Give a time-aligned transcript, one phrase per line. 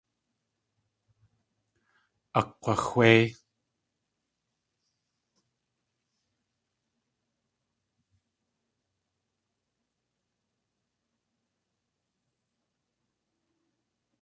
[2.39, 3.21] Akg̲waxwéi.